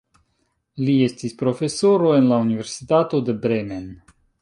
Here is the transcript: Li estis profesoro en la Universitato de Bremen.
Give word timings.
Li 0.87 0.95
estis 1.09 1.37
profesoro 1.43 2.17
en 2.17 2.29
la 2.33 2.43
Universitato 2.49 3.25
de 3.29 3.41
Bremen. 3.47 3.91